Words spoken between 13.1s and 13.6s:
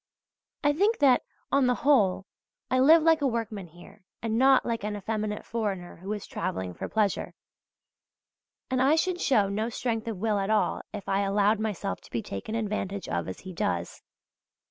as he